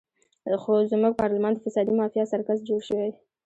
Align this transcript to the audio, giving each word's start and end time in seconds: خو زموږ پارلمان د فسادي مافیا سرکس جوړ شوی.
خو 0.61 0.71
زموږ 0.91 1.13
پارلمان 1.21 1.51
د 1.53 1.57
فسادي 1.65 1.93
مافیا 1.99 2.23
سرکس 2.31 2.59
جوړ 2.67 2.79
شوی. 2.89 3.09